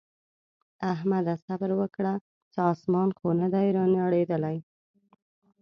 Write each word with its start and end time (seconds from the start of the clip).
احمده! 0.93 1.33
صبره 1.45 1.75
وکړه 1.81 2.13
څه 2.53 2.61
اسمان 2.73 3.09
خو 3.17 3.27
نه 3.39 3.47
دی 3.53 3.67
رانړېدلی. 3.77 4.57